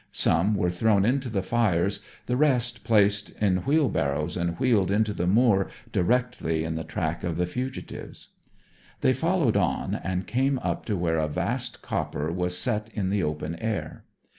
[0.11, 5.13] Some was thrown into the fires, the rest placed in wheel barrows and wheeled into
[5.13, 8.29] the moor directly in the track of the fugitives.
[9.01, 13.21] They followed on, and came up to where a vast copper was set in the
[13.21, 14.03] open air.